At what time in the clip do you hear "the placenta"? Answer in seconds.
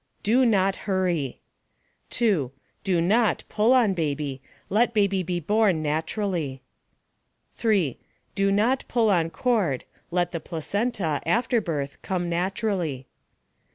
10.31-11.21